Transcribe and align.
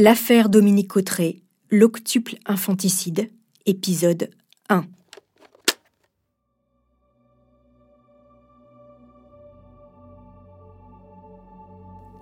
L'affaire 0.00 0.48
Dominique 0.48 0.86
Cotteret, 0.86 1.42
l'octuple 1.72 2.36
infanticide, 2.46 3.32
épisode 3.66 4.30
1. 4.68 4.84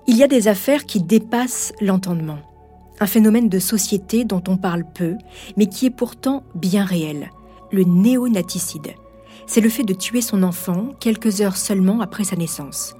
Il 0.08 0.16
y 0.16 0.22
a 0.22 0.26
des 0.26 0.48
affaires 0.48 0.86
qui 0.86 1.02
dépassent 1.02 1.74
l'entendement. 1.82 2.38
Un 2.98 3.06
phénomène 3.06 3.50
de 3.50 3.58
société 3.58 4.24
dont 4.24 4.42
on 4.48 4.56
parle 4.56 4.90
peu, 4.94 5.16
mais 5.58 5.66
qui 5.66 5.84
est 5.84 5.90
pourtant 5.90 6.44
bien 6.54 6.86
réel, 6.86 7.30
le 7.72 7.84
néonaticide. 7.84 8.94
C'est 9.46 9.60
le 9.60 9.68
fait 9.68 9.84
de 9.84 9.92
tuer 9.92 10.22
son 10.22 10.44
enfant 10.44 10.94
quelques 10.98 11.42
heures 11.42 11.58
seulement 11.58 12.00
après 12.00 12.24
sa 12.24 12.36
naissance. 12.36 12.94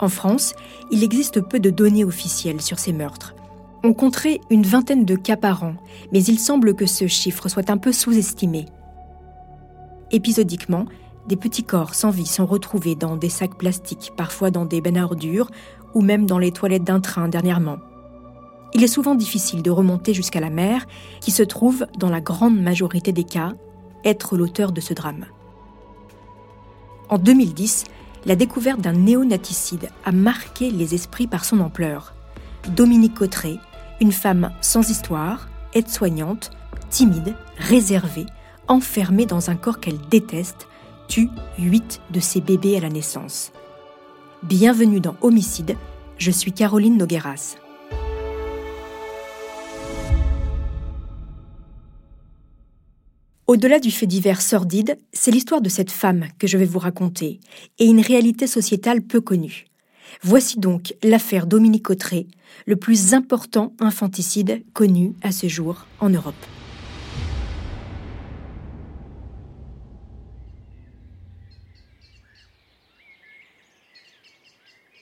En 0.00 0.08
France, 0.08 0.54
il 0.90 1.04
existe 1.04 1.42
peu 1.42 1.60
de 1.60 1.68
données 1.68 2.04
officielles 2.04 2.62
sur 2.62 2.78
ces 2.78 2.94
meurtres. 2.94 3.34
On 3.86 3.92
compterait 3.92 4.40
une 4.48 4.62
vingtaine 4.62 5.04
de 5.04 5.14
cas 5.14 5.36
par 5.36 5.62
an, 5.62 5.74
mais 6.10 6.24
il 6.24 6.38
semble 6.38 6.74
que 6.74 6.86
ce 6.86 7.06
chiffre 7.06 7.50
soit 7.50 7.68
un 7.68 7.76
peu 7.76 7.92
sous-estimé. 7.92 8.64
Épisodiquement, 10.10 10.86
des 11.28 11.36
petits 11.36 11.64
corps 11.64 11.94
sans 11.94 12.08
vie 12.08 12.24
sont 12.24 12.46
retrouvés 12.46 12.94
dans 12.94 13.18
des 13.18 13.28
sacs 13.28 13.58
plastiques, 13.58 14.12
parfois 14.16 14.50
dans 14.50 14.64
des 14.64 14.80
bennes 14.80 14.96
à 14.96 15.04
ordures 15.04 15.50
ou 15.92 16.00
même 16.00 16.24
dans 16.24 16.38
les 16.38 16.50
toilettes 16.50 16.84
d'un 16.84 17.00
train 17.00 17.28
dernièrement. 17.28 17.76
Il 18.72 18.82
est 18.82 18.88
souvent 18.88 19.14
difficile 19.14 19.62
de 19.62 19.70
remonter 19.70 20.14
jusqu'à 20.14 20.40
la 20.40 20.48
mère, 20.48 20.86
qui 21.20 21.30
se 21.30 21.42
trouve, 21.42 21.86
dans 21.98 22.08
la 22.08 22.22
grande 22.22 22.58
majorité 22.58 23.12
des 23.12 23.24
cas, 23.24 23.52
être 24.02 24.38
l'auteur 24.38 24.72
de 24.72 24.80
ce 24.80 24.94
drame. 24.94 25.26
En 27.10 27.18
2010, 27.18 27.84
la 28.24 28.34
découverte 28.34 28.80
d'un 28.80 28.94
néonaticide 28.94 29.90
a 30.06 30.12
marqué 30.12 30.70
les 30.70 30.94
esprits 30.94 31.26
par 31.26 31.44
son 31.44 31.60
ampleur. 31.60 32.14
Dominique 32.70 33.14
Cotteret, 33.14 33.58
une 34.00 34.12
femme 34.12 34.50
sans 34.60 34.90
histoire, 34.90 35.48
aide-soignante, 35.72 36.50
timide, 36.90 37.34
réservée, 37.58 38.26
enfermée 38.68 39.26
dans 39.26 39.50
un 39.50 39.56
corps 39.56 39.80
qu'elle 39.80 40.00
déteste, 40.10 40.66
tue 41.08 41.28
huit 41.58 42.00
de 42.10 42.20
ses 42.20 42.40
bébés 42.40 42.76
à 42.76 42.80
la 42.80 42.88
naissance. 42.88 43.52
Bienvenue 44.42 45.00
dans 45.00 45.16
Homicide, 45.20 45.76
je 46.18 46.30
suis 46.30 46.52
Caroline 46.52 46.96
Nogueras. 46.96 47.56
Au-delà 53.46 53.78
du 53.78 53.90
fait 53.90 54.06
divers 54.06 54.40
sordide, 54.40 54.98
c'est 55.12 55.30
l'histoire 55.30 55.60
de 55.60 55.68
cette 55.68 55.90
femme 55.90 56.24
que 56.38 56.46
je 56.46 56.56
vais 56.56 56.64
vous 56.64 56.78
raconter, 56.78 57.40
et 57.78 57.84
une 57.84 58.00
réalité 58.00 58.46
sociétale 58.46 59.02
peu 59.02 59.20
connue. 59.20 59.66
Voici 60.22 60.58
donc 60.58 60.94
l'affaire 61.02 61.46
Dominique 61.46 61.84
Cotteret, 61.84 62.26
le 62.66 62.76
plus 62.76 63.14
important 63.14 63.74
infanticide 63.80 64.62
connu 64.72 65.14
à 65.22 65.32
ce 65.32 65.48
jour 65.48 65.86
en 66.00 66.10
Europe. 66.10 66.34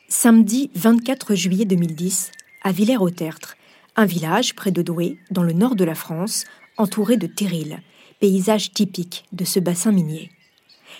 Samedi 0.09 0.71
24 0.75 1.35
juillet 1.35 1.65
2010, 1.65 2.31
à 2.63 2.71
Villers-au-Tertre, 2.71 3.57
un 3.97 4.05
village 4.05 4.55
près 4.55 4.71
de 4.71 4.81
Douai, 4.81 5.19
dans 5.31 5.43
le 5.43 5.53
nord 5.53 5.75
de 5.75 5.85
la 5.85 5.95
France, 5.95 6.45
entouré 6.77 7.17
de 7.17 7.27
terrils, 7.27 7.81
paysage 8.21 8.73
typique 8.73 9.25
de 9.33 9.45
ce 9.45 9.59
bassin 9.59 9.91
minier. 9.91 10.31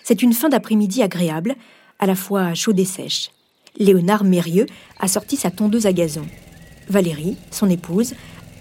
C'est 0.03 0.23
une 0.23 0.33
fin 0.33 0.49
d'après-midi 0.49 1.03
agréable, 1.03 1.55
à 1.99 2.07
la 2.07 2.17
fois 2.17 2.55
chaude 2.55 2.81
et 2.81 2.85
sèche. 2.85 3.31
Léonard 3.79 4.25
Mérieux 4.25 4.67
a 4.99 5.09
sorti 5.09 5.37
sa 5.37 5.51
tondeuse 5.51 5.87
à 5.87 5.93
gazon. 5.93 6.27
Valérie, 6.89 7.37
son 7.51 7.71
épouse, 7.71 8.15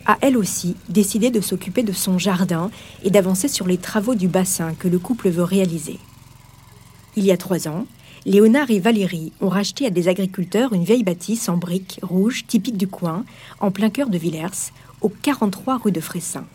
a 0.06 0.18
elle 0.22 0.38
aussi 0.38 0.76
décidé 0.90 1.30
de 1.30 1.42
s'occuper 1.42 1.84
de 1.84 1.92
son 1.92 2.18
jardin 2.18 2.72
et 3.04 3.10
d'avancer 3.10 3.48
sur 3.48 3.68
les 3.68 3.78
travaux 3.78 4.16
du 4.16 4.28
bassin 4.28 4.74
que 4.74 4.88
le 4.88 5.00
couple 5.00 5.30
veut 5.30 5.44
réaliser. 5.44 6.00
Il 7.16 7.26
y 7.26 7.32
a 7.32 7.38
trois 7.38 7.68
ans, 7.68 7.86
Léonard 8.26 8.70
et 8.72 8.80
Valérie 8.80 9.34
ont 9.42 9.50
racheté 9.50 9.86
à 9.86 9.90
des 9.90 10.08
agriculteurs 10.08 10.74
une 10.74 10.84
vieille 10.84 11.04
bâtisse 11.04 11.50
en 11.50 11.58
briques 11.58 12.00
rouges 12.04 12.46
typique 12.46 12.78
du 12.78 12.88
coin, 12.88 13.26
en 13.60 13.72
plein 13.72 13.90
cœur 13.90 14.10
de 14.10 14.18
Villers, 14.18 14.72
au 15.02 15.10
43 15.10 15.80
rue 15.80 15.92
de 15.92 16.00
Fressin. 16.00 16.46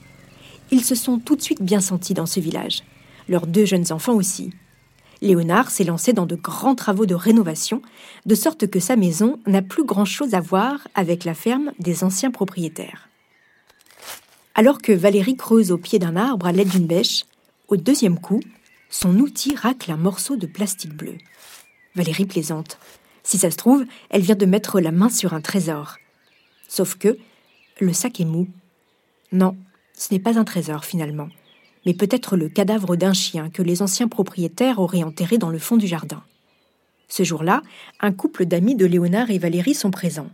Ils 0.70 0.84
se 0.84 0.94
sont 0.94 1.18
tout 1.18 1.36
de 1.36 1.42
suite 1.42 1.62
bien 1.62 1.80
sentis 1.80 2.14
dans 2.14 2.26
ce 2.26 2.40
village. 2.40 2.82
Leurs 3.28 3.46
deux 3.46 3.64
jeunes 3.64 3.92
enfants 3.92 4.14
aussi. 4.14 4.52
Léonard 5.22 5.70
s'est 5.70 5.84
lancé 5.84 6.12
dans 6.12 6.26
de 6.26 6.36
grands 6.36 6.74
travaux 6.74 7.06
de 7.06 7.14
rénovation, 7.14 7.82
de 8.26 8.34
sorte 8.34 8.66
que 8.66 8.80
sa 8.80 8.96
maison 8.96 9.38
n'a 9.46 9.62
plus 9.62 9.84
grand-chose 9.84 10.34
à 10.34 10.40
voir 10.40 10.86
avec 10.94 11.24
la 11.24 11.34
ferme 11.34 11.72
des 11.78 12.04
anciens 12.04 12.30
propriétaires. 12.30 13.08
Alors 14.54 14.80
que 14.80 14.92
Valérie 14.92 15.36
creuse 15.36 15.72
au 15.72 15.78
pied 15.78 15.98
d'un 15.98 16.16
arbre 16.16 16.46
à 16.46 16.52
l'aide 16.52 16.68
d'une 16.68 16.86
bêche, 16.86 17.24
au 17.68 17.76
deuxième 17.76 18.18
coup, 18.18 18.40
son 18.90 19.18
outil 19.18 19.54
racle 19.54 19.90
un 19.90 19.96
morceau 19.96 20.36
de 20.36 20.46
plastique 20.46 20.94
bleu. 20.94 21.16
Valérie 21.94 22.26
plaisante. 22.26 22.78
Si 23.22 23.38
ça 23.38 23.50
se 23.50 23.56
trouve, 23.56 23.84
elle 24.10 24.22
vient 24.22 24.36
de 24.36 24.46
mettre 24.46 24.80
la 24.80 24.92
main 24.92 25.08
sur 25.08 25.34
un 25.34 25.40
trésor. 25.40 25.96
Sauf 26.68 26.94
que 26.94 27.18
le 27.80 27.92
sac 27.92 28.20
est 28.20 28.24
mou. 28.24 28.48
Non, 29.32 29.56
ce 29.92 30.12
n'est 30.12 30.20
pas 30.20 30.38
un 30.38 30.44
trésor 30.44 30.84
finalement, 30.84 31.28
mais 31.86 31.94
peut-être 31.94 32.36
le 32.36 32.48
cadavre 32.48 32.96
d'un 32.96 33.14
chien 33.14 33.48
que 33.48 33.62
les 33.62 33.80
anciens 33.80 34.08
propriétaires 34.08 34.80
auraient 34.80 35.04
enterré 35.04 35.38
dans 35.38 35.50
le 35.50 35.60
fond 35.60 35.76
du 35.76 35.86
jardin. 35.86 36.22
Ce 37.08 37.22
jour-là, 37.22 37.62
un 38.00 38.12
couple 38.12 38.44
d'amis 38.44 38.74
de 38.74 38.84
Léonard 38.84 39.30
et 39.30 39.38
Valérie 39.38 39.74
sont 39.74 39.92
présents. 39.92 40.30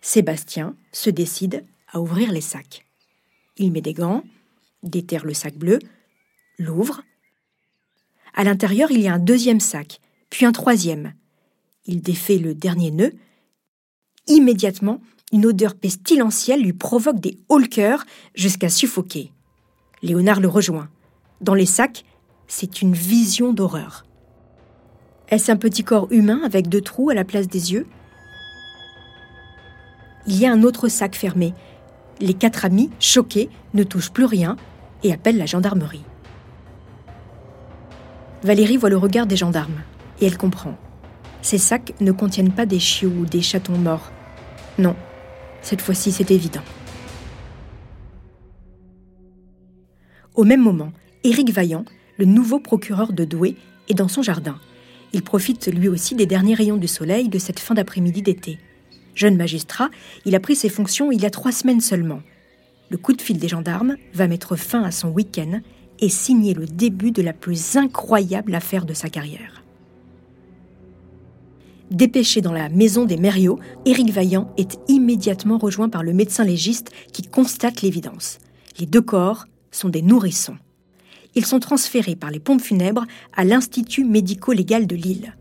Sébastien 0.00 0.74
se 0.92 1.10
décide 1.10 1.62
à 1.92 2.00
ouvrir 2.00 2.32
les 2.32 2.40
sacs. 2.40 2.86
Il 3.58 3.70
met 3.70 3.82
des 3.82 3.92
gants, 3.92 4.24
déterre 4.82 5.26
le 5.26 5.34
sac 5.34 5.54
bleu, 5.56 5.78
l'ouvre. 6.58 7.02
À 8.32 8.42
l'intérieur, 8.42 8.90
il 8.90 9.02
y 9.02 9.08
a 9.08 9.14
un 9.14 9.18
deuxième 9.18 9.60
sac, 9.60 10.00
puis 10.30 10.46
un 10.46 10.52
troisième. 10.52 11.12
Il 11.84 12.00
défait 12.00 12.38
le 12.38 12.54
dernier 12.54 12.90
nœud. 12.90 13.12
Immédiatement, 14.26 15.02
une 15.32 15.44
odeur 15.44 15.74
pestilentielle 15.74 16.62
lui 16.62 16.72
provoque 16.72 17.20
des 17.20 17.38
hauts 17.50 17.60
jusqu'à 18.34 18.70
suffoquer. 18.70 19.30
Léonard 20.02 20.40
le 20.40 20.48
rejoint. 20.48 20.88
Dans 21.44 21.52
les 21.52 21.66
sacs, 21.66 22.06
c'est 22.46 22.80
une 22.80 22.94
vision 22.94 23.52
d'horreur. 23.52 24.06
Est-ce 25.28 25.52
un 25.52 25.56
petit 25.56 25.84
corps 25.84 26.10
humain 26.10 26.40
avec 26.42 26.70
deux 26.70 26.80
trous 26.80 27.10
à 27.10 27.14
la 27.14 27.24
place 27.24 27.48
des 27.48 27.74
yeux? 27.74 27.86
Il 30.26 30.38
y 30.38 30.46
a 30.46 30.52
un 30.52 30.62
autre 30.62 30.88
sac 30.88 31.14
fermé. 31.14 31.52
Les 32.18 32.32
quatre 32.32 32.64
amis, 32.64 32.88
choqués, 32.98 33.50
ne 33.74 33.82
touchent 33.82 34.10
plus 34.10 34.24
rien 34.24 34.56
et 35.02 35.12
appellent 35.12 35.36
la 35.36 35.44
gendarmerie. 35.44 36.06
Valérie 38.42 38.78
voit 38.78 38.88
le 38.88 38.96
regard 38.96 39.26
des 39.26 39.36
gendarmes 39.36 39.82
et 40.22 40.26
elle 40.26 40.38
comprend. 40.38 40.78
Ces 41.42 41.58
sacs 41.58 41.92
ne 42.00 42.12
contiennent 42.12 42.54
pas 42.54 42.64
des 42.64 42.80
chiots 42.80 43.10
ou 43.10 43.26
des 43.26 43.42
chatons 43.42 43.76
morts. 43.76 44.12
Non, 44.78 44.96
cette 45.60 45.82
fois-ci 45.82 46.10
c'est 46.10 46.30
évident. 46.30 46.64
Au 50.34 50.44
même 50.44 50.62
moment, 50.62 50.90
Éric 51.26 51.52
Vaillant, 51.52 51.86
le 52.18 52.26
nouveau 52.26 52.60
procureur 52.60 53.14
de 53.14 53.24
Douai, 53.24 53.56
est 53.88 53.94
dans 53.94 54.08
son 54.08 54.20
jardin. 54.20 54.60
Il 55.14 55.22
profite 55.22 55.68
lui 55.68 55.88
aussi 55.88 56.14
des 56.14 56.26
derniers 56.26 56.52
rayons 56.52 56.76
du 56.76 56.86
soleil 56.86 57.30
de 57.30 57.38
cette 57.38 57.60
fin 57.60 57.74
d'après-midi 57.74 58.20
d'été. 58.20 58.58
Jeune 59.14 59.38
magistrat, 59.38 59.88
il 60.26 60.34
a 60.34 60.40
pris 60.40 60.54
ses 60.54 60.68
fonctions 60.68 61.10
il 61.10 61.22
y 61.22 61.26
a 61.26 61.30
trois 61.30 61.52
semaines 61.52 61.80
seulement. 61.80 62.20
Le 62.90 62.98
coup 62.98 63.14
de 63.14 63.22
fil 63.22 63.38
des 63.38 63.48
gendarmes 63.48 63.96
va 64.12 64.28
mettre 64.28 64.54
fin 64.56 64.82
à 64.82 64.90
son 64.90 65.08
week-end 65.08 65.60
et 65.98 66.10
signer 66.10 66.52
le 66.52 66.66
début 66.66 67.10
de 67.10 67.22
la 67.22 67.32
plus 67.32 67.76
incroyable 67.76 68.54
affaire 68.54 68.84
de 68.84 68.92
sa 68.92 69.08
carrière. 69.08 69.62
Dépêché 71.90 72.42
dans 72.42 72.52
la 72.52 72.68
maison 72.68 73.06
des 73.06 73.16
Mériaux, 73.16 73.60
Éric 73.86 74.10
Vaillant 74.10 74.52
est 74.58 74.78
immédiatement 74.88 75.56
rejoint 75.56 75.88
par 75.88 76.02
le 76.02 76.12
médecin 76.12 76.44
légiste 76.44 76.90
qui 77.12 77.22
constate 77.22 77.80
l'évidence. 77.80 78.40
Les 78.78 78.86
deux 78.86 79.00
corps 79.00 79.46
sont 79.70 79.88
des 79.88 80.02
nourrissons. 80.02 80.56
Ils 81.34 81.46
sont 81.46 81.58
transférés 81.58 82.16
par 82.16 82.30
les 82.30 82.40
pompes 82.40 82.60
funèbres 82.60 83.04
à 83.34 83.44
l'Institut 83.44 84.04
médico-légal 84.04 84.86
de 84.86 84.96
Lille. 84.96 85.34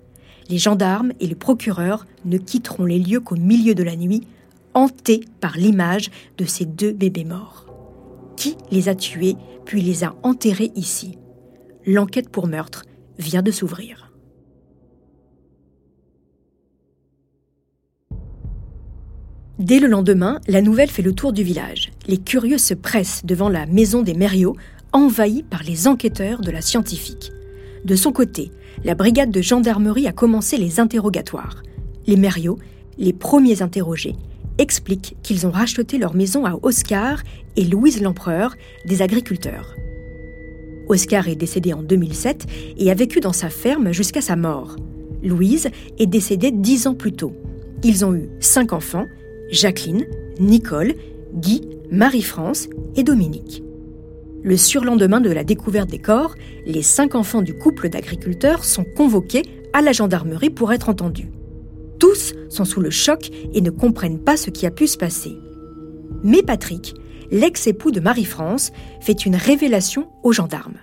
Les 0.50 0.57
gendarmes 0.57 1.13
et 1.19 1.28
le 1.28 1.36
procureur 1.36 2.06
ne 2.25 2.38
quitteront 2.38 2.86
les 2.86 3.00
lieux 3.00 3.19
qu'au 3.19 3.36
milieu 3.36 3.75
de 3.75 3.84
la 3.84 3.95
nuit, 3.95 4.28
hantés 4.74 5.22
par 5.40 5.57
l'image 5.57 6.10
de 6.38 6.45
ces 6.45 6.66
deux 6.66 6.92
bébés 6.92 7.25
morts. 7.25 7.68
Qui 8.36 8.57
les 8.72 8.90
a 8.90 8.95
tués 8.95 9.36
puis 9.66 9.81
les 9.81 10.04
a 10.04 10.16
enterrés 10.24 10.72
ici? 10.75 11.18
L'enquête 11.86 12.30
pour 12.30 12.48
meurtre 12.48 12.86
vient 13.19 13.44
de 13.44 13.51
s'ouvrir. 13.51 14.12
Dès 19.60 19.80
le 19.80 19.88
lendemain, 19.88 20.42
la 20.48 20.62
nouvelle 20.62 20.89
fait 20.89 21.04
le 21.04 21.13
tour 21.13 21.31
du 21.31 21.44
village. 21.44 21.92
Les 22.07 22.18
curieux 22.18 22.57
se 22.57 22.74
pressent 22.74 23.24
devant 23.24 23.50
la 23.50 23.66
maison 23.68 24.01
des 24.01 24.16
Mériaux, 24.16 24.57
envahie 24.94 25.44
par 25.44 25.63
les 25.63 25.88
enquêteurs 25.88 26.42
de 26.42 26.51
la 26.51 26.62
scientifique. 26.62 27.31
De 27.84 27.95
son 27.95 28.12
côté, 28.12 28.51
la 28.86 28.95
brigade 28.95 29.31
de 29.31 29.42
gendarmerie 29.42 30.07
a 30.07 30.13
commencé 30.13 30.57
les 30.57 30.80
interrogatoires. 30.80 31.63
Les 32.07 32.16
Mériaux, 32.16 32.60
les 32.98 33.13
premiers 33.13 33.62
interrogés, 33.62 34.16
expliquent 34.57 35.18
qu'ils 35.24 35.45
ont 35.48 35.51
racheté 35.51 35.98
leur 35.98 36.16
maison 36.16 36.45
à 36.45 36.57
Oscar 36.62 37.22
et 37.56 37.66
Louise 37.66 38.01
l'Empereur, 38.01 38.56
des 38.86 39.01
agriculteurs. 39.01 39.75
Oscar 40.88 41.28
est 41.28 41.36
décédé 41.36 41.74
en 41.74 41.81
2007 41.81 42.46
et 42.78 42.92
a 42.92 42.94
vécu 42.94 43.19
dans 43.19 43.34
sa 43.34 43.50
ferme 43.50 43.92
jusqu'à 43.92 44.22
sa 44.22 44.36
mort. 44.36 44.75
Louise 45.24 45.69
est 45.98 46.06
décédée 46.06 46.51
dix 46.51 46.88
ans 46.88 46.96
plus 46.96 47.13
tôt. 47.13 47.34
Ils 47.84 48.06
ont 48.06 48.13
eu 48.13 48.30
cinq 48.39 48.74
enfants, 48.74 49.07
Jacqueline, 49.50 50.06
Nicole, 50.39 50.94
Guy, 51.34 51.62
Marie-France 51.89 52.68
et 52.96 53.04
Dominique. 53.04 53.63
Le 54.44 54.57
surlendemain 54.57 55.22
de 55.22 55.31
la 55.31 55.45
découverte 55.45 55.90
des 55.90 56.00
corps, 56.00 56.36
les 56.66 56.81
cinq 56.81 57.16
enfants 57.16 57.42
du 57.42 57.54
couple 57.54 57.88
d'agriculteurs 57.88 58.66
sont 58.66 58.84
convoqués 58.84 59.44
à 59.72 59.81
la 59.81 59.94
gendarmerie 59.94 60.50
pour 60.50 60.74
être 60.74 60.90
entendus. 60.90 61.31
Tous 61.98 62.34
sont 62.50 62.66
sous 62.66 62.81
le 62.81 62.90
choc 62.90 63.30
et 63.54 63.62
ne 63.62 63.69
comprennent 63.69 64.19
pas 64.19 64.36
ce 64.36 64.50
qui 64.50 64.66
a 64.66 64.72
pu 64.72 64.88
se 64.88 64.98
passer. 64.98 65.38
Mais 66.24 66.44
Patrick, 66.44 66.94
l'ex-époux 67.31 67.92
de 67.92 68.01
Marie-France, 68.01 68.74
fait 69.00 69.25
une 69.25 69.38
révélation 69.38 70.10
aux 70.24 70.34
gendarmes. 70.34 70.78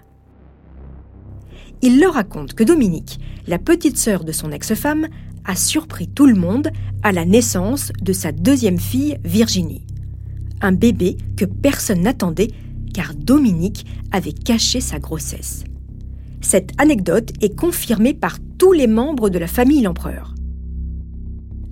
Il 1.83 2.01
leur 2.01 2.15
raconte 2.15 2.55
que 2.55 2.65
Dominique, 2.65 3.21
la 3.47 3.59
petite 3.59 3.99
sœur 3.99 4.25
de 4.25 4.33
son 4.33 4.53
ex-femme, 4.53 5.09
a 5.45 5.55
surpris 5.55 6.09
tout 6.09 6.27
le 6.27 6.35
monde 6.35 6.71
à 7.03 7.13
la 7.13 7.27
naissance 7.27 7.93
de 8.01 8.15
sa 8.15 8.33
deuxième 8.33 8.79
fille, 8.79 9.19
Virginie. 9.23 9.87
Un 10.63 10.73
bébé 10.73 11.19
que 11.37 11.45
personne 11.45 12.03
n'attendait 12.03 12.49
car 12.93 13.15
Dominique 13.15 13.87
avait 14.13 14.33
caché 14.33 14.81
sa 14.81 14.99
grossesse. 14.99 15.65
Cette 16.41 16.73
anecdote 16.79 17.33
est 17.41 17.55
confirmée 17.57 18.15
par 18.15 18.39
tous 18.59 18.73
les 18.73 18.87
membres 18.87 19.31
de 19.31 19.39
la 19.39 19.47
famille 19.47 19.83
L'Empereur. 19.83 20.35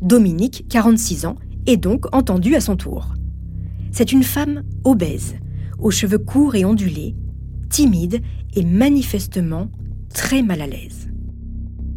Dominique, 0.01 0.67
46 0.69 1.27
ans, 1.27 1.37
est 1.67 1.77
donc 1.77 2.07
entendue 2.15 2.55
à 2.55 2.61
son 2.61 2.77
tour. 2.77 3.15
C'est 3.91 4.13
une 4.13 4.23
femme 4.23 4.63
obèse, 4.85 5.35
aux 5.79 5.91
cheveux 5.91 6.19
courts 6.19 6.55
et 6.55 6.65
ondulés, 6.65 7.15
timide 7.71 8.21
et 8.55 8.65
manifestement 8.65 9.69
très 10.13 10.43
mal 10.43 10.61
à 10.61 10.67
l'aise. 10.67 11.09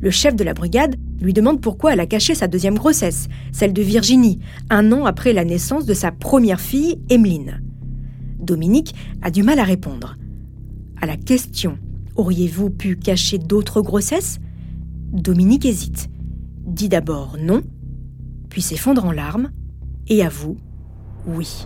Le 0.02 0.10
chef 0.10 0.36
de 0.36 0.44
la 0.44 0.54
brigade 0.54 0.96
lui 1.22 1.34
demande 1.34 1.62
pourquoi 1.62 1.94
elle 1.94 2.00
a 2.00 2.08
caché 2.08 2.34
sa 2.34 2.48
deuxième 2.48 2.78
grossesse, 2.78 3.28
celle 3.52 3.74
de 3.74 3.84
Virginie, 3.84 4.40
un 4.70 4.92
an 4.92 5.06
après 5.06 5.32
la 5.34 5.46
naissance 5.46 5.86
de 5.86 5.94
sa 5.94 6.12
première 6.12 6.60
fille, 6.60 7.00
Emmeline. 7.10 7.61
Dominique 8.52 8.94
a 9.22 9.32
du 9.32 9.44
mal 9.44 9.60
à 9.60 9.64
répondre. 9.64 10.18
À 11.02 11.06
la 11.06 11.16
question 11.16 11.78
Auriez-vous 12.18 12.70
pu 12.70 12.98
cacher 12.98 13.38
d'autres 13.38 13.82
grossesses? 13.82 14.40
Dominique 15.14 15.66
hésite, 15.66 16.10
dit 16.66 16.90
d'abord 16.90 17.38
non, 17.40 17.64
puis 18.50 18.62
s'effondre 18.62 19.06
en 19.06 19.14
larmes 19.14 19.52
et 20.08 20.22
avoue 20.22 20.58
oui. 21.26 21.66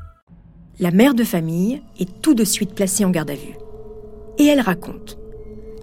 La 0.81 0.89
mère 0.89 1.13
de 1.13 1.23
famille 1.23 1.79
est 1.99 2.09
tout 2.23 2.33
de 2.33 2.43
suite 2.43 2.73
placée 2.73 3.05
en 3.05 3.11
garde 3.11 3.29
à 3.29 3.35
vue. 3.35 3.55
Et 4.39 4.47
elle 4.47 4.61
raconte. 4.61 5.19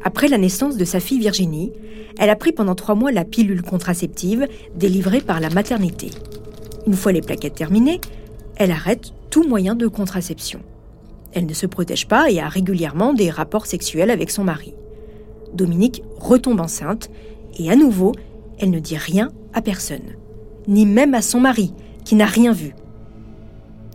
Après 0.02 0.26
la 0.26 0.38
naissance 0.38 0.76
de 0.76 0.84
sa 0.84 0.98
fille 0.98 1.20
Virginie, 1.20 1.72
elle 2.18 2.30
a 2.30 2.34
pris 2.34 2.50
pendant 2.50 2.74
trois 2.74 2.96
mois 2.96 3.12
la 3.12 3.24
pilule 3.24 3.62
contraceptive 3.62 4.48
délivrée 4.74 5.20
par 5.20 5.38
la 5.38 5.50
maternité. 5.50 6.10
Une 6.88 6.96
fois 6.96 7.12
les 7.12 7.20
plaquettes 7.20 7.54
terminées, 7.54 8.00
elle 8.56 8.72
arrête 8.72 9.12
tout 9.30 9.44
moyen 9.44 9.76
de 9.76 9.86
contraception. 9.86 10.62
Elle 11.32 11.46
ne 11.46 11.54
se 11.54 11.66
protège 11.66 12.08
pas 12.08 12.28
et 12.28 12.40
a 12.40 12.48
régulièrement 12.48 13.14
des 13.14 13.30
rapports 13.30 13.66
sexuels 13.66 14.10
avec 14.10 14.32
son 14.32 14.42
mari. 14.42 14.74
Dominique 15.54 16.02
retombe 16.18 16.60
enceinte 16.60 17.08
et 17.56 17.70
à 17.70 17.76
nouveau, 17.76 18.16
elle 18.58 18.70
ne 18.70 18.80
dit 18.80 18.96
rien 18.96 19.30
à 19.54 19.62
personne, 19.62 20.16
ni 20.66 20.86
même 20.86 21.14
à 21.14 21.22
son 21.22 21.38
mari, 21.38 21.72
qui 22.04 22.16
n'a 22.16 22.26
rien 22.26 22.50
vu. 22.50 22.74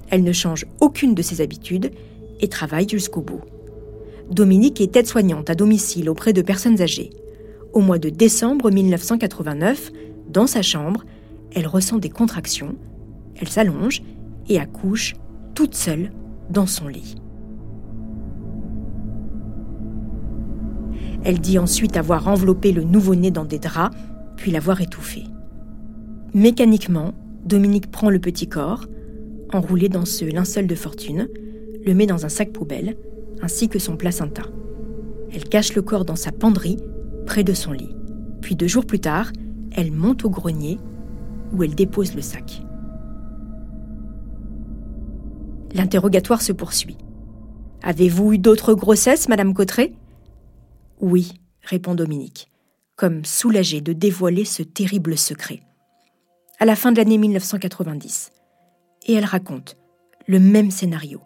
Elle 0.09 0.23
ne 0.23 0.31
change 0.31 0.65
aucune 0.79 1.15
de 1.15 1.21
ses 1.21 1.41
habitudes 1.41 1.91
et 2.39 2.47
travaille 2.47 2.89
jusqu'au 2.89 3.21
bout. 3.21 3.41
Dominique 4.29 4.81
est 4.81 4.95
aide-soignante 4.95 5.49
à 5.49 5.55
domicile 5.55 6.09
auprès 6.09 6.33
de 6.33 6.41
personnes 6.41 6.81
âgées. 6.81 7.11
Au 7.73 7.81
mois 7.81 7.99
de 7.99 8.09
décembre 8.09 8.71
1989, 8.71 9.91
dans 10.29 10.47
sa 10.47 10.61
chambre, 10.61 11.03
elle 11.55 11.67
ressent 11.67 11.97
des 11.97 12.09
contractions, 12.09 12.75
elle 13.39 13.49
s'allonge 13.49 14.01
et 14.49 14.59
accouche 14.59 15.15
toute 15.55 15.75
seule 15.75 16.11
dans 16.49 16.67
son 16.67 16.87
lit. 16.87 17.15
Elle 21.25 21.39
dit 21.39 21.57
ensuite 21.57 21.95
avoir 21.95 22.27
enveloppé 22.27 22.71
le 22.71 22.83
nouveau-né 22.83 23.31
dans 23.31 23.45
des 23.45 23.59
draps, 23.59 23.95
puis 24.35 24.51
l'avoir 24.51 24.81
étouffé. 24.81 25.23
Mécaniquement, 26.33 27.13
Dominique 27.45 27.91
prend 27.91 28.09
le 28.09 28.19
petit 28.19 28.47
corps, 28.47 28.85
enroulé 29.55 29.89
dans 29.89 30.05
ce 30.05 30.25
linceul 30.25 30.67
de 30.67 30.75
fortune, 30.75 31.29
le 31.85 31.93
met 31.93 32.05
dans 32.05 32.25
un 32.25 32.29
sac 32.29 32.51
poubelle, 32.51 32.95
ainsi 33.41 33.69
que 33.69 33.79
son 33.79 33.97
placenta. 33.97 34.43
Elle 35.33 35.45
cache 35.45 35.75
le 35.75 35.81
corps 35.81 36.05
dans 36.05 36.15
sa 36.15 36.31
penderie, 36.31 36.77
près 37.25 37.43
de 37.43 37.53
son 37.53 37.71
lit. 37.71 37.95
Puis 38.41 38.55
deux 38.55 38.67
jours 38.67 38.85
plus 38.85 38.99
tard, 38.99 39.31
elle 39.71 39.91
monte 39.91 40.25
au 40.25 40.29
grenier, 40.29 40.77
où 41.51 41.63
elle 41.63 41.75
dépose 41.75 42.15
le 42.15 42.21
sac. 42.21 42.61
L'interrogatoire 45.73 46.41
se 46.41 46.51
poursuit. 46.51 46.97
Avez-vous 47.81 48.33
eu 48.33 48.37
d'autres 48.37 48.73
grossesses, 48.73 49.27
Madame 49.27 49.53
Cotteret 49.53 49.93
Oui, 51.01 51.33
répond 51.63 51.95
Dominique, 51.95 52.49
comme 52.95 53.25
soulagée 53.25 53.81
de 53.81 53.93
dévoiler 53.93 54.45
ce 54.45 54.61
terrible 54.63 55.17
secret. 55.17 55.61
À 56.59 56.65
la 56.65 56.75
fin 56.75 56.91
de 56.91 56.97
l'année 56.97 57.17
1990, 57.17 58.31
et 59.05 59.13
elle 59.13 59.25
raconte 59.25 59.77
le 60.27 60.39
même 60.39 60.71
scénario. 60.71 61.21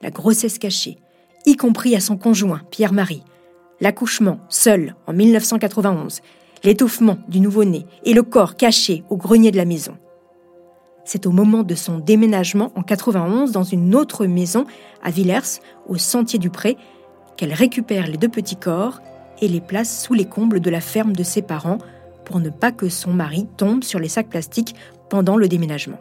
La 0.00 0.10
grossesse 0.10 0.58
cachée, 0.58 0.98
y 1.46 1.56
compris 1.56 1.94
à 1.94 2.00
son 2.00 2.16
conjoint, 2.16 2.62
Pierre-Marie, 2.70 3.22
l'accouchement 3.80 4.40
seul 4.48 4.94
en 5.06 5.12
1991, 5.12 6.20
l'étouffement 6.64 7.18
du 7.28 7.40
nouveau-né 7.40 7.86
et 8.04 8.14
le 8.14 8.22
corps 8.22 8.56
caché 8.56 9.04
au 9.10 9.16
grenier 9.16 9.50
de 9.50 9.56
la 9.56 9.64
maison. 9.64 9.96
C'est 11.04 11.26
au 11.26 11.32
moment 11.32 11.64
de 11.64 11.74
son 11.74 11.98
déménagement 11.98 12.70
en 12.76 12.82
91 12.82 13.50
dans 13.50 13.64
une 13.64 13.94
autre 13.94 14.26
maison 14.26 14.66
à 15.02 15.10
Villers, 15.10 15.60
au 15.88 15.98
Sentier 15.98 16.38
du 16.38 16.48
Pré, 16.48 16.76
qu'elle 17.36 17.52
récupère 17.52 18.06
les 18.06 18.18
deux 18.18 18.28
petits 18.28 18.56
corps 18.56 19.00
et 19.40 19.48
les 19.48 19.60
place 19.60 20.04
sous 20.04 20.14
les 20.14 20.26
combles 20.26 20.60
de 20.60 20.70
la 20.70 20.80
ferme 20.80 21.14
de 21.14 21.24
ses 21.24 21.42
parents 21.42 21.78
pour 22.24 22.38
ne 22.38 22.50
pas 22.50 22.70
que 22.70 22.88
son 22.88 23.12
mari 23.12 23.48
tombe 23.56 23.82
sur 23.82 23.98
les 23.98 24.08
sacs 24.08 24.28
plastiques 24.28 24.76
pendant 25.10 25.36
le 25.36 25.48
déménagement 25.48 25.98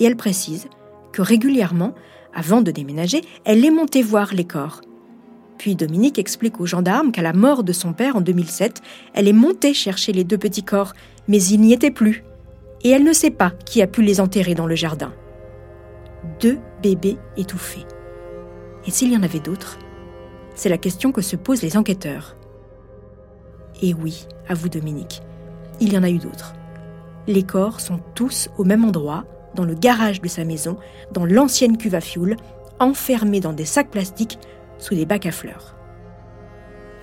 et 0.00 0.04
elle 0.04 0.16
précise 0.16 0.68
que 1.12 1.22
régulièrement, 1.22 1.94
avant 2.34 2.62
de 2.62 2.70
déménager, 2.70 3.22
elle 3.44 3.64
est 3.64 3.70
montée 3.70 4.02
voir 4.02 4.34
les 4.34 4.44
corps. 4.44 4.80
Puis 5.58 5.76
Dominique 5.76 6.18
explique 6.18 6.58
aux 6.58 6.66
gendarmes 6.66 7.12
qu'à 7.12 7.22
la 7.22 7.34
mort 7.34 7.64
de 7.64 7.72
son 7.72 7.92
père 7.92 8.16
en 8.16 8.20
2007, 8.20 8.80
elle 9.12 9.28
est 9.28 9.34
montée 9.34 9.74
chercher 9.74 10.12
les 10.12 10.24
deux 10.24 10.38
petits 10.38 10.62
corps, 10.62 10.94
mais 11.28 11.42
ils 11.42 11.60
n'y 11.60 11.72
étaient 11.72 11.90
plus. 11.90 12.24
Et 12.82 12.90
elle 12.90 13.04
ne 13.04 13.12
sait 13.12 13.30
pas 13.30 13.50
qui 13.66 13.82
a 13.82 13.86
pu 13.86 14.00
les 14.00 14.20
enterrer 14.20 14.54
dans 14.54 14.66
le 14.66 14.74
jardin. 14.74 15.12
Deux 16.40 16.58
bébés 16.82 17.18
étouffés. 17.36 17.84
Et 18.86 18.90
s'il 18.90 19.12
y 19.12 19.16
en 19.16 19.22
avait 19.22 19.40
d'autres? 19.40 19.78
C'est 20.54 20.70
la 20.70 20.78
question 20.78 21.12
que 21.12 21.20
se 21.20 21.36
posent 21.36 21.62
les 21.62 21.76
enquêteurs. 21.76 22.36
Et 23.82 23.92
oui, 23.92 24.26
avoue 24.48 24.68
Dominique, 24.68 25.20
il 25.80 25.92
y 25.92 25.98
en 25.98 26.02
a 26.02 26.10
eu 26.10 26.18
d'autres. 26.18 26.54
Les 27.26 27.42
corps 27.42 27.80
sont 27.80 28.00
tous 28.14 28.48
au 28.56 28.64
même 28.64 28.84
endroit, 28.84 29.24
dans 29.54 29.64
le 29.64 29.74
garage 29.74 30.20
de 30.20 30.28
sa 30.28 30.44
maison, 30.44 30.76
dans 31.12 31.24
l'ancienne 31.24 31.76
cuve 31.76 31.94
à 31.94 32.00
fioul, 32.00 32.36
enfermée 32.78 33.40
dans 33.40 33.52
des 33.52 33.64
sacs 33.64 33.90
plastiques 33.90 34.38
sous 34.78 34.94
des 34.94 35.06
bacs 35.06 35.26
à 35.26 35.32
fleurs. 35.32 35.76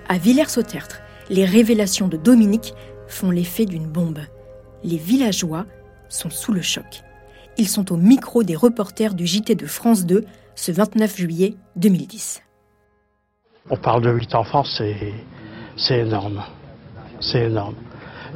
À 0.08 0.18
Villers-au-Tertre, 0.18 1.00
les 1.30 1.44
révélations 1.44 2.08
de 2.08 2.16
Dominique 2.16 2.74
font 3.06 3.30
l'effet 3.30 3.66
d'une 3.66 3.86
bombe. 3.86 4.20
Les 4.82 4.96
villageois 4.96 5.66
sont 6.08 6.30
sous 6.30 6.52
le 6.52 6.62
choc. 6.62 7.02
Ils 7.58 7.68
sont 7.68 7.92
au 7.92 7.96
micro 7.96 8.42
des 8.42 8.56
reporters 8.56 9.14
du 9.14 9.26
JT 9.26 9.54
de 9.54 9.66
France 9.66 10.06
2 10.06 10.24
ce 10.54 10.72
29 10.72 11.16
juillet 11.16 11.54
2010. 11.76 12.42
On 13.70 13.76
parle 13.76 14.02
de 14.02 14.10
huit 14.10 14.34
enfants, 14.34 14.64
c'est 14.64 15.12
énorme. 15.90 16.42
C'est 17.20 17.44
énorme. 17.44 17.74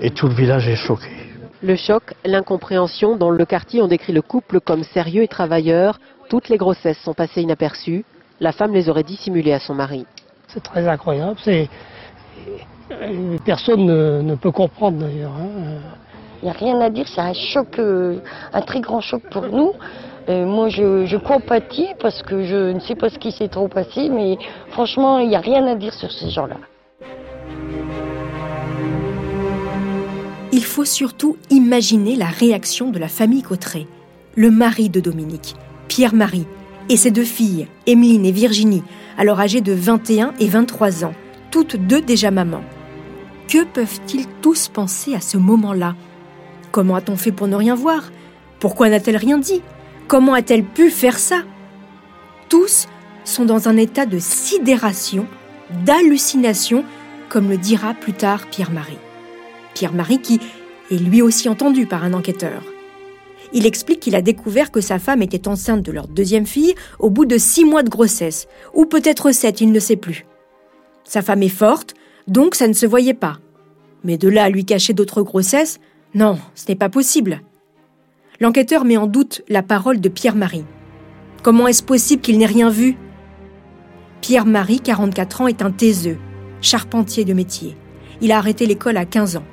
Et 0.00 0.10
tout 0.10 0.28
le 0.28 0.34
village 0.34 0.68
est 0.68 0.76
choqué. 0.76 1.31
Le 1.62 1.76
choc, 1.76 2.14
l'incompréhension. 2.24 3.16
Dans 3.16 3.30
le 3.30 3.44
quartier, 3.44 3.82
on 3.82 3.86
décrit 3.86 4.12
le 4.12 4.22
couple 4.22 4.60
comme 4.60 4.82
sérieux 4.82 5.22
et 5.22 5.28
travailleur. 5.28 6.00
Toutes 6.28 6.48
les 6.48 6.56
grossesses 6.56 6.98
sont 6.98 7.14
passées 7.14 7.42
inaperçues. 7.42 8.04
La 8.40 8.50
femme 8.50 8.72
les 8.72 8.88
aurait 8.88 9.04
dissimulées 9.04 9.52
à 9.52 9.60
son 9.60 9.74
mari. 9.74 10.04
C'est 10.48 10.62
très 10.62 10.88
incroyable. 10.88 11.38
C'est 11.44 11.68
personne 13.44 13.86
ne, 13.86 14.34
peut 14.34 14.50
comprendre 14.50 14.98
d'ailleurs. 14.98 15.32
Hein. 15.32 15.78
Il 16.42 16.46
n'y 16.46 16.50
a 16.50 16.54
rien 16.54 16.80
à 16.80 16.90
dire. 16.90 17.06
C'est 17.06 17.20
un 17.20 17.32
choc, 17.32 17.78
euh, 17.78 18.18
un 18.52 18.62
très 18.62 18.80
grand 18.80 19.00
choc 19.00 19.22
pour 19.30 19.46
nous. 19.46 19.72
Euh, 20.28 20.44
moi, 20.44 20.68
je, 20.68 21.06
je, 21.06 21.16
compatis 21.16 21.94
parce 22.00 22.22
que 22.22 22.42
je 22.42 22.72
ne 22.72 22.80
sais 22.80 22.96
pas 22.96 23.08
ce 23.08 23.18
qui 23.18 23.30
s'est 23.30 23.48
trop 23.48 23.68
passé, 23.68 24.08
mais 24.08 24.36
franchement, 24.70 25.20
il 25.20 25.28
n'y 25.28 25.36
a 25.36 25.40
rien 25.40 25.64
à 25.66 25.76
dire 25.76 25.94
sur 25.94 26.10
ces 26.10 26.30
gens-là. 26.30 26.56
Il 30.54 30.64
faut 30.64 30.84
surtout 30.84 31.38
imaginer 31.48 32.14
la 32.14 32.26
réaction 32.26 32.90
de 32.90 32.98
la 32.98 33.08
famille 33.08 33.42
Cotteret, 33.42 33.86
le 34.36 34.50
mari 34.50 34.90
de 34.90 35.00
Dominique, 35.00 35.56
Pierre-Marie, 35.88 36.46
et 36.90 36.98
ses 36.98 37.10
deux 37.10 37.24
filles, 37.24 37.68
Emeline 37.86 38.26
et 38.26 38.32
Virginie, 38.32 38.82
alors 39.16 39.40
âgées 39.40 39.62
de 39.62 39.72
21 39.72 40.34
et 40.40 40.48
23 40.48 41.06
ans, 41.06 41.14
toutes 41.50 41.76
deux 41.76 42.02
déjà 42.02 42.30
mamans. 42.30 42.64
Que 43.48 43.64
peuvent-ils 43.64 44.26
tous 44.42 44.68
penser 44.68 45.14
à 45.14 45.20
ce 45.20 45.38
moment-là? 45.38 45.96
Comment 46.70 46.96
a-t-on 46.96 47.16
fait 47.16 47.32
pour 47.32 47.48
ne 47.48 47.56
rien 47.56 47.74
voir? 47.74 48.10
Pourquoi 48.60 48.90
n'a-t-elle 48.90 49.16
rien 49.16 49.38
dit? 49.38 49.62
Comment 50.06 50.34
a-t-elle 50.34 50.64
pu 50.64 50.90
faire 50.90 51.18
ça? 51.18 51.44
Tous 52.50 52.88
sont 53.24 53.46
dans 53.46 53.68
un 53.68 53.78
état 53.78 54.04
de 54.04 54.18
sidération, 54.18 55.26
d'hallucination, 55.86 56.84
comme 57.30 57.48
le 57.48 57.56
dira 57.56 57.94
plus 57.94 58.12
tard 58.12 58.46
Pierre-Marie. 58.50 58.98
Pierre-Marie 59.74 60.20
qui 60.20 60.40
est 60.90 60.96
lui 60.96 61.22
aussi 61.22 61.48
entendu 61.48 61.86
par 61.86 62.04
un 62.04 62.12
enquêteur. 62.12 62.62
Il 63.52 63.66
explique 63.66 64.00
qu'il 64.00 64.16
a 64.16 64.22
découvert 64.22 64.70
que 64.70 64.80
sa 64.80 64.98
femme 64.98 65.22
était 65.22 65.48
enceinte 65.48 65.82
de 65.82 65.92
leur 65.92 66.08
deuxième 66.08 66.46
fille 66.46 66.74
au 66.98 67.10
bout 67.10 67.26
de 67.26 67.36
six 67.36 67.64
mois 67.64 67.82
de 67.82 67.90
grossesse, 67.90 68.48
ou 68.72 68.86
peut-être 68.86 69.30
sept, 69.32 69.60
il 69.60 69.72
ne 69.72 69.80
sait 69.80 69.96
plus. 69.96 70.24
Sa 71.04 71.20
femme 71.20 71.42
est 71.42 71.48
forte, 71.48 71.94
donc 72.28 72.54
ça 72.54 72.68
ne 72.68 72.72
se 72.72 72.86
voyait 72.86 73.14
pas. 73.14 73.38
Mais 74.04 74.16
de 74.16 74.28
là 74.28 74.44
à 74.44 74.48
lui 74.48 74.64
cacher 74.64 74.94
d'autres 74.94 75.22
grossesses, 75.22 75.78
non, 76.14 76.38
ce 76.54 76.64
n'est 76.68 76.76
pas 76.76 76.88
possible. 76.88 77.42
L'enquêteur 78.40 78.84
met 78.84 78.96
en 78.96 79.06
doute 79.06 79.42
la 79.48 79.62
parole 79.62 80.00
de 80.00 80.08
Pierre-Marie. 80.08 80.64
Comment 81.42 81.68
est-ce 81.68 81.82
possible 81.82 82.22
qu'il 82.22 82.38
n'ait 82.38 82.46
rien 82.46 82.70
vu? 82.70 82.96
Pierre-Marie, 84.20 84.80
44 84.80 85.40
ans, 85.42 85.46
est 85.48 85.62
un 85.62 85.70
taiseux, 85.70 86.18
charpentier 86.60 87.24
de 87.24 87.34
métier. 87.34 87.76
Il 88.20 88.32
a 88.32 88.38
arrêté 88.38 88.66
l'école 88.66 88.96
à 88.96 89.04
15 89.04 89.36
ans. 89.36 89.44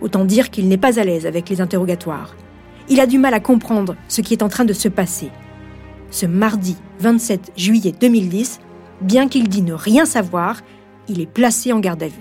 Autant 0.00 0.24
dire 0.24 0.50
qu'il 0.50 0.68
n'est 0.68 0.76
pas 0.76 0.98
à 0.98 1.04
l'aise 1.04 1.26
avec 1.26 1.48
les 1.48 1.60
interrogatoires 1.60 2.34
il 2.88 3.00
a 3.00 3.06
du 3.06 3.18
mal 3.18 3.34
à 3.34 3.40
comprendre 3.40 3.96
ce 4.08 4.20
qui 4.20 4.34
est 4.34 4.42
en 4.42 4.48
train 4.48 4.64
de 4.64 4.72
se 4.72 4.88
passer. 4.88 5.30
Ce 6.10 6.26
mardi 6.26 6.76
27 7.00 7.52
juillet 7.56 7.92
2010, 7.98 8.60
bien 9.00 9.28
qu'il 9.28 9.48
dit 9.48 9.62
ne 9.62 9.72
rien 9.72 10.06
savoir, 10.06 10.60
il 11.08 11.20
est 11.20 11.26
placé 11.26 11.72
en 11.72 11.80
garde 11.80 12.02
à 12.02 12.08
vue. 12.08 12.14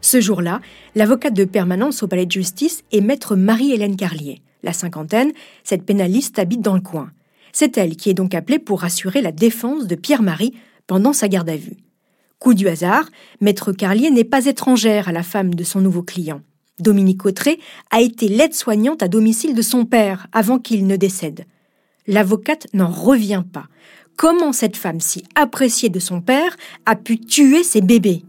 Ce 0.00 0.20
jour-là, 0.20 0.60
l'avocate 0.94 1.34
de 1.34 1.44
permanence 1.44 2.02
au 2.02 2.08
palais 2.08 2.26
de 2.26 2.32
justice 2.32 2.84
est 2.92 3.00
maître 3.00 3.36
Marie-Hélène 3.36 3.96
Carlier. 3.96 4.42
La 4.62 4.72
cinquantaine, 4.72 5.32
cette 5.62 5.84
pénaliste 5.84 6.38
habite 6.38 6.60
dans 6.60 6.74
le 6.74 6.80
coin. 6.80 7.10
C'est 7.52 7.76
elle 7.78 7.96
qui 7.96 8.10
est 8.10 8.14
donc 8.14 8.34
appelée 8.34 8.58
pour 8.58 8.84
assurer 8.84 9.22
la 9.22 9.32
défense 9.32 9.86
de 9.86 9.94
Pierre-Marie 9.94 10.54
pendant 10.86 11.12
sa 11.12 11.28
garde 11.28 11.48
à 11.48 11.56
vue. 11.56 11.83
Coup 12.44 12.52
du 12.52 12.68
hasard, 12.68 13.08
Maître 13.40 13.72
Carlier 13.72 14.10
n'est 14.10 14.22
pas 14.22 14.44
étrangère 14.44 15.08
à 15.08 15.12
la 15.12 15.22
femme 15.22 15.54
de 15.54 15.64
son 15.64 15.80
nouveau 15.80 16.02
client. 16.02 16.42
Dominique 16.78 17.24
Autré 17.24 17.58
a 17.90 18.02
été 18.02 18.28
l'aide-soignante 18.28 19.02
à 19.02 19.08
domicile 19.08 19.54
de 19.54 19.62
son 19.62 19.86
père 19.86 20.26
avant 20.30 20.58
qu'il 20.58 20.86
ne 20.86 20.96
décède. 20.96 21.46
L'avocate 22.06 22.66
n'en 22.74 22.90
revient 22.90 23.44
pas. 23.50 23.64
Comment 24.16 24.52
cette 24.52 24.76
femme 24.76 25.00
si 25.00 25.24
appréciée 25.34 25.88
de 25.88 25.98
son 25.98 26.20
père 26.20 26.54
a 26.84 26.96
pu 26.96 27.18
tuer 27.18 27.62
ses 27.62 27.80
bébés? 27.80 28.24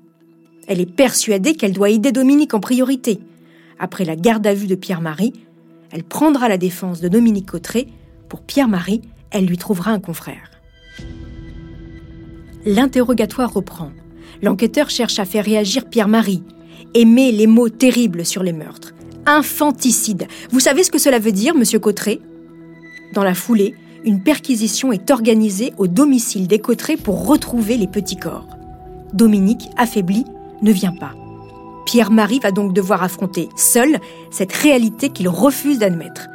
Elle 0.70 0.80
est 0.80 0.90
persuadée 0.90 1.56
qu'elle 1.56 1.74
doit 1.74 1.90
aider 1.90 2.14
Dominique 2.14 2.54
en 2.54 2.62
priorité. 2.62 3.20
Après 3.80 4.06
la 4.06 4.16
garde 4.16 4.48
à 4.48 4.54
vue 4.54 4.68
de 4.68 4.76
Pierre-Marie, 4.76 5.34
elle 5.92 6.06
prendra 6.06 6.48
la 6.48 6.58
défense 6.58 7.02
de 7.02 7.10
Dominique 7.10 7.54
Autré. 7.54 7.90
Pour 8.30 8.44
Pierre-Marie, 8.44 9.02
elle 9.32 9.46
lui 9.46 9.58
trouvera 9.58 9.92
un 9.92 10.00
confrère. 10.00 10.52
L'interrogatoire 12.66 13.54
reprend. 13.54 13.92
L'enquêteur 14.42 14.90
cherche 14.90 15.20
à 15.20 15.26
faire 15.26 15.46
réagir 15.46 15.86
Pierre-Marie 15.86 16.44
et 16.94 17.06
met 17.06 17.32
les 17.32 17.48
mots 17.48 17.70
terribles 17.70 18.26
sur 18.26 18.44
les 18.44 18.54
meurtres. 18.54 18.94
Infanticide. 19.26 20.28
Vous 20.52 20.60
savez 20.60 20.84
ce 20.84 20.92
que 20.92 21.00
cela 21.00 21.20
veut 21.20 21.32
dire, 21.32 21.56
monsieur 21.56 21.80
Cotteret 21.80 22.20
Dans 23.14 23.24
la 23.24 23.34
foulée, 23.34 23.76
une 24.04 24.22
perquisition 24.22 24.92
est 24.92 25.10
organisée 25.10 25.74
au 25.78 25.88
domicile 25.88 26.48
des 26.48 26.60
Cotteret 26.60 26.98
pour 26.98 27.28
retrouver 27.28 27.78
les 27.78 27.88
petits 27.88 28.18
corps. 28.18 28.48
Dominique, 29.14 29.68
affaibli, 29.78 30.26
ne 30.62 30.72
vient 30.72 30.94
pas. 30.94 31.14
Pierre-Marie 31.86 32.40
va 32.40 32.52
donc 32.52 32.74
devoir 32.74 33.04
affronter 33.04 33.50
seul 33.56 34.00
cette 34.32 34.54
réalité 34.54 35.10
qu'il 35.10 35.30
refuse 35.30 35.80
d'admettre. 35.80 36.28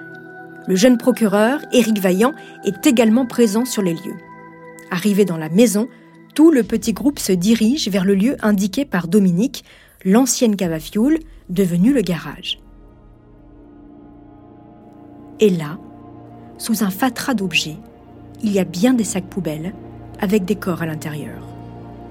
Le 0.66 0.76
jeune 0.76 0.98
procureur, 0.98 1.60
Éric 1.72 1.98
Vaillant, 1.98 2.32
est 2.64 2.86
également 2.86 3.26
présent 3.26 3.64
sur 3.64 3.82
les 3.82 3.94
lieux. 3.94 4.16
Arrivé 4.90 5.24
dans 5.24 5.36
la 5.36 5.48
maison, 5.48 5.88
tout 6.40 6.50
le 6.50 6.62
petit 6.62 6.94
groupe 6.94 7.18
se 7.18 7.32
dirige 7.32 7.88
vers 7.88 8.06
le 8.06 8.14
lieu 8.14 8.38
indiqué 8.40 8.86
par 8.86 9.08
Dominique, 9.08 9.62
l'ancienne 10.06 10.56
cave 10.56 10.72
à 10.72 10.80
fioul, 10.80 11.18
devenue 11.50 11.92
le 11.92 12.00
garage. 12.00 12.60
Et 15.38 15.50
là, 15.50 15.76
sous 16.56 16.82
un 16.82 16.88
fatras 16.88 17.34
d'objets, 17.34 17.76
il 18.42 18.52
y 18.52 18.58
a 18.58 18.64
bien 18.64 18.94
des 18.94 19.04
sacs 19.04 19.28
poubelles 19.28 19.74
avec 20.18 20.46
des 20.46 20.56
corps 20.56 20.80
à 20.80 20.86
l'intérieur. 20.86 21.46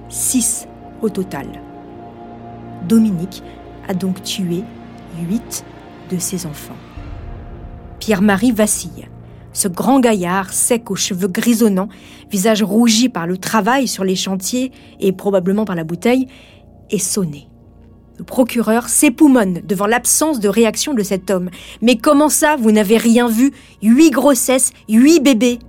Six 0.10 0.68
au 1.02 1.10
total. 1.10 1.48
Dominique 2.88 3.42
a 3.88 3.96
donc 3.96 4.22
tué 4.22 4.64
huit 5.28 5.66
de 6.12 6.20
ses 6.20 6.46
enfants. 6.46 6.78
Pierre-Marie 7.98 8.52
vacille. 8.52 9.09
Ce 9.52 9.68
grand 9.68 10.00
gaillard, 10.00 10.54
sec 10.54 10.92
aux 10.92 10.96
cheveux 10.96 11.28
grisonnants, 11.28 11.90
visage 12.30 12.64
rougi 12.64 13.10
par 13.10 13.28
le 13.28 13.38
travail 13.38 13.88
sur 13.88 14.04
les 14.04 14.16
chantiers 14.16 14.72
et 15.00 15.12
probablement 15.12 15.66
par 15.66 15.76
la 15.76 15.84
bouteille, 15.84 16.28
est 16.92 17.00
sonné. 17.00 17.48
Le 18.18 18.26
procureur 18.26 18.90
s'époumonne 18.90 19.62
devant 19.66 19.88
l'absence 19.88 20.40
de 20.40 20.50
réaction 20.50 20.94
de 20.94 21.04
cet 21.04 21.32
homme. 21.32 21.50
Mais 21.82 21.96
comment 21.96 22.30
ça, 22.30 22.58
vous 22.58 22.72
n'avez 22.72 22.98
rien 22.98 23.30
vu? 23.30 23.54
Huit 23.82 24.12
grossesses, 24.12 24.72
huit 24.90 25.22
bébés? 25.22 25.60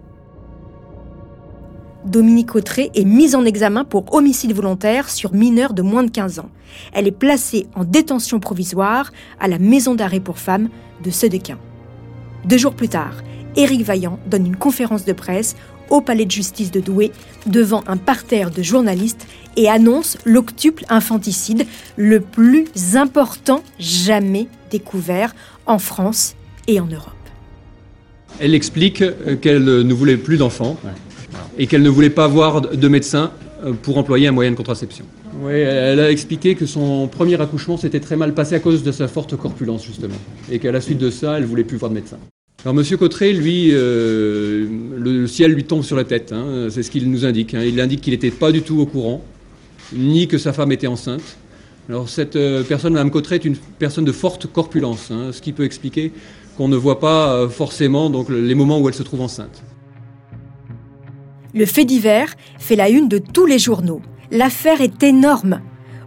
Dominique 2.05 2.55
Autré 2.55 2.91
est 2.95 3.05
mise 3.05 3.35
en 3.35 3.45
examen 3.45 3.85
pour 3.85 4.15
homicide 4.15 4.53
volontaire 4.53 5.11
sur 5.11 5.33
mineur 5.33 5.75
de 5.75 5.83
moins 5.83 6.03
de 6.03 6.11
15 6.11 6.41
ans. 6.41 6.49
Elle 6.93 7.07
est 7.07 7.13
placée 7.13 7.67
en 7.77 7.85
détention 7.85 8.41
provisoire 8.41 9.13
à 9.39 9.49
la 9.49 9.59
maison 9.59 9.95
d'arrêt 9.95 10.21
pour 10.21 10.39
femmes 10.39 10.71
de 11.05 11.11
Sedequin. 11.11 11.59
Deux 12.47 12.57
jours 12.57 12.75
plus 12.75 12.89
tard, 12.89 13.23
Éric 13.57 13.83
Vaillant 13.83 14.19
donne 14.27 14.47
une 14.47 14.57
conférence 14.57 15.05
de 15.05 15.13
presse 15.13 15.57
au 15.91 16.01
palais 16.01 16.25
de 16.25 16.31
justice 16.31 16.71
de 16.71 16.81
Douai 16.81 17.11
devant 17.47 17.83
un 17.87 17.97
parterre 17.97 18.51
de 18.51 18.63
journalistes 18.63 19.27
et 19.57 19.69
annonce 19.69 20.17
l'octuple 20.25 20.85
infanticide 20.89 21.67
le 21.97 22.21
plus 22.21 22.67
important 22.95 23.63
jamais 23.79 24.47
découvert 24.71 25.35
en 25.67 25.79
France 25.79 26.37
et 26.69 26.81
en 26.81 26.87
Europe. 26.87 27.13
Elle 28.39 28.55
explique 28.55 29.03
qu'elle 29.41 29.65
ne 29.65 29.95
voulait 29.95 30.17
plus 30.17 30.37
d'enfants 30.37 30.77
et 31.59 31.67
qu'elle 31.67 31.83
ne 31.83 31.91
voulait 31.91 32.11
pas 32.11 32.29
voir 32.29 32.61
de 32.61 32.89
médecin 32.89 33.33
euh, 33.65 33.73
pour 33.73 33.99
employer 33.99 34.29
un 34.29 34.33
moyen 34.33 34.53
de 34.53 34.57
contraception. 34.57 35.05
Oui, 35.43 35.53
elle 35.53 36.01
a 36.01 36.11
expliqué 36.11 36.55
que 36.55 36.67
son 36.67 37.09
premier 37.09 37.41
accouchement 37.41 37.77
s'était 37.77 38.01
très 38.01 38.17
mal 38.17 38.35
passé 38.35 38.55
à 38.55 38.61
cause 38.61 38.83
de 38.83 38.93
sa 38.93 39.09
forte 39.09 39.37
corpulence, 39.37 39.85
justement. 39.85 40.15
Et 40.51 40.59
qu'à 40.59 40.73
la 40.73 40.81
suite 40.81 40.99
de 40.99 41.11
ça, 41.11 41.39
elle 41.39 41.45
voulait 41.45 41.65
plus 41.65 41.77
voir 41.77 41.91
de 41.91 41.95
médecin. 41.95 42.19
Alors 42.63 42.75
Monsieur 42.75 42.99
Cotteret, 42.99 43.33
lui, 43.33 43.71
euh, 43.73 44.67
le 44.99 45.27
ciel 45.27 45.53
lui 45.53 45.65
tombe 45.65 45.83
sur 45.83 45.97
la 45.97 46.05
tête, 46.05 46.33
hein, 46.33 46.67
c'est 46.69 46.83
ce 46.83 46.91
qu'il 46.91 47.11
nous 47.11 47.25
indique. 47.25 47.55
Hein. 47.55 47.63
Il 47.65 47.81
indique 47.81 48.03
qu'il 48.03 48.13
n'était 48.13 48.31
pas 48.31 48.53
du 48.53 48.61
tout 48.61 48.79
au 48.79 48.85
courant, 48.85 49.23
ni 49.95 50.29
que 50.29 50.37
sa 50.37 50.53
femme 50.53 50.71
était 50.71 50.87
enceinte. 50.87 51.39
Alors 51.89 52.11
cette 52.11 52.37
euh, 52.37 52.63
personne, 52.63 52.93
Mme 52.93 53.11
Cotteret, 53.11 53.37
est 53.37 53.45
une 53.47 53.57
personne 53.57 54.05
de 54.05 54.13
forte 54.13 54.47
corpulence, 54.47 55.11
hein, 55.11 55.31
ce 55.33 55.41
qui 55.41 55.53
peut 55.53 55.65
expliquer 55.65 56.13
qu'on 56.59 56.69
ne 56.69 56.77
voit 56.77 57.01
pas 57.01 57.33
euh, 57.33 57.49
forcément 57.49 58.13
les 58.29 58.55
moments 58.55 58.79
où 58.79 58.89
elle 58.89 58.95
se 58.95 59.03
trouve 59.03 59.23
enceinte. 59.23 59.63
Le 61.55 61.65
fait 61.65 61.87
divers 61.87 62.35
fait 62.59 62.77
la 62.77 62.91
une 62.91 63.09
de 63.09 63.17
tous 63.17 63.47
les 63.47 63.59
journaux. 63.59 64.03
L'affaire 64.31 64.83
est 64.83 65.03
énorme. 65.03 65.63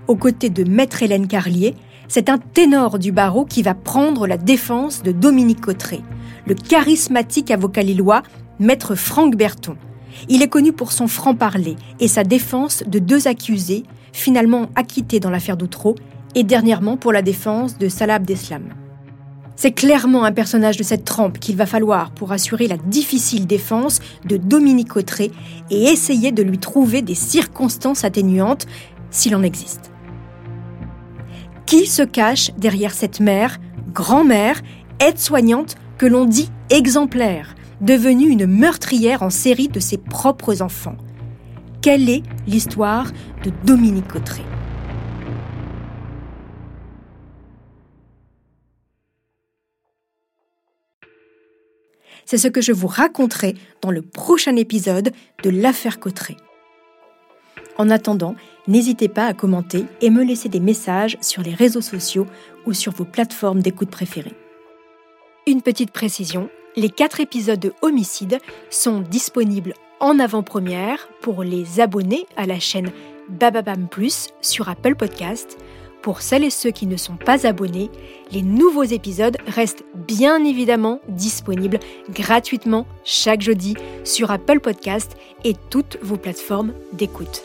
Aux 0.08 0.16
côtés 0.16 0.52
de 0.52 0.64
Maître 0.64 1.02
Hélène 1.02 1.28
Carlier, 1.28 1.74
c'est 2.08 2.30
un 2.30 2.38
ténor 2.38 3.00
du 3.00 3.12
barreau 3.12 3.44
qui 3.44 3.64
va 3.64 3.74
prendre 3.74 4.28
la 4.28 4.38
défense 4.38 5.02
de 5.02 5.12
Dominique 5.12 5.62
Cotteret 5.62 6.02
le 6.46 6.56
charismatique 6.56 7.52
avocat 7.52 7.84
lillois, 7.84 8.24
maître 8.60 8.96
Franck 8.96 9.36
Berton. 9.36 9.76
Il 10.30 10.42
est 10.42 10.48
connu 10.48 10.74
pour 10.74 10.92
son 10.92 11.08
franc-parler 11.08 11.76
et 12.00 12.08
sa 12.08 12.24
défense 12.24 12.84
de 12.86 13.00
deux 13.00 13.28
accusés, 13.28 13.84
finalement 14.12 14.70
acquittés 14.76 15.20
dans 15.20 15.30
l'affaire 15.30 15.58
d'Outreau, 15.58 15.96
et 16.36 16.44
dernièrement 16.44 16.98
pour 16.98 17.12
la 17.12 17.22
défense 17.22 17.78
de 17.78 17.90
Salah 17.90 18.16
Abdeslam. 18.16 18.64
C'est 19.56 19.72
clairement 19.72 20.24
un 20.24 20.32
personnage 20.32 20.78
de 20.78 20.84
cette 20.84 21.06
trempe 21.06 21.40
qu'il 21.40 21.56
va 21.56 21.68
falloir 21.68 22.12
pour 22.12 22.32
assurer 22.32 22.68
la 22.68 22.78
difficile 22.78 23.46
défense 23.46 24.00
de 24.26 24.38
Dominique 24.38 24.96
Autré 24.98 25.32
et 25.70 25.84
essayer 25.84 26.32
de 26.32 26.42
lui 26.42 26.58
trouver 26.58 27.04
des 27.04 27.16
circonstances 27.16 28.04
atténuantes 28.04 28.66
s'il 29.12 29.36
en 29.36 29.44
existe. 29.44 29.92
Qui 31.68 31.86
se 31.86 32.02
cache 32.02 32.52
derrière 32.58 32.94
cette 32.94 33.20
mère, 33.20 33.60
grand-mère, 33.94 34.62
aide-soignante 35.00 35.76
que 35.98 36.06
l'on 36.06 36.26
dit 36.26 36.50
exemplaire, 36.70 37.56
devenue 37.82 38.30
une 38.30 38.46
meurtrière 38.46 39.24
en 39.24 39.30
série 39.30 39.68
de 39.68 39.80
ses 39.80 39.98
propres 39.98 40.62
enfants 40.62 40.98
Quelle 41.82 42.10
est 42.10 42.24
l'histoire 42.48 43.12
de 43.44 43.52
Dominique 43.66 44.16
Autré 44.16 44.44
C'est 52.26 52.38
ce 52.38 52.48
que 52.48 52.62
je 52.62 52.72
vous 52.72 52.88
raconterai 52.88 53.56
dans 53.82 53.92
le 53.92 54.02
prochain 54.02 54.56
épisode 54.56 55.12
de 55.44 55.50
l'affaire 55.50 56.00
Cotteret. 56.00 56.38
En 57.78 57.90
attendant, 57.90 58.36
n'hésitez 58.68 59.10
pas 59.10 59.26
à 59.26 59.34
commenter 59.34 59.86
et 60.02 60.10
me 60.10 60.24
laisser 60.24 60.48
des 60.48 60.60
messages 60.60 61.18
sur 61.22 61.42
les 61.42 61.54
réseaux 61.54 61.82
sociaux 61.82 62.28
ou 62.66 62.74
sur 62.74 62.94
vos 62.94 63.06
plateformes 63.06 63.62
d'écoute 63.62 63.90
préférées. 63.90 64.36
Une 65.46 65.62
petite 65.62 65.92
précision, 65.92 66.50
les 66.78 66.90
quatre 66.90 67.20
épisodes 67.20 67.60
de 67.60 67.74
Homicide 67.82 68.40
sont 68.70 69.02
disponibles 69.02 69.74
en 70.00 70.18
avant-première 70.18 71.10
pour 71.22 71.44
les 71.44 71.82
abonnés 71.82 72.26
à 72.38 72.46
la 72.46 72.62
chaîne 72.62 72.92
Bababam 73.28 73.90
Plus 73.90 74.30
sur 74.40 74.70
Apple 74.70 74.96
Podcast. 74.96 75.58
Pour 76.02 76.22
celles 76.22 76.46
et 76.46 76.50
ceux 76.50 76.72
qui 76.72 76.88
ne 76.88 76.96
sont 76.96 77.18
pas 77.18 77.46
abonnés, 77.46 77.90
les 78.32 78.42
nouveaux 78.42 78.84
épisodes 78.84 79.36
restent 79.46 79.84
bien 79.94 80.46
évidemment 80.46 81.02
disponibles 81.10 81.80
gratuitement 82.10 82.88
chaque 83.04 83.42
jeudi 83.42 83.76
sur 84.06 84.32
Apple 84.32 84.62
Podcast 84.62 85.18
et 85.44 85.56
toutes 85.70 85.98
vos 86.02 86.18
plateformes 86.18 86.74
d'écoute. 86.94 87.44